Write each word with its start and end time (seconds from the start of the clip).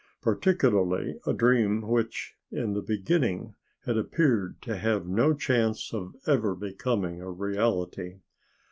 Particularly 0.23 1.19
a 1.27 1.33
dream 1.35 1.81
which 1.83 2.33
in 2.49 2.73
the 2.73 2.81
beginning 2.81 3.53
had 3.85 3.97
appeared 3.99 4.59
to 4.63 4.75
have 4.75 5.05
no 5.05 5.35
chance 5.35 5.93
of 5.93 6.15
ever 6.25 6.55
becoming 6.55 7.21
a 7.21 7.29
reality. 7.29 8.21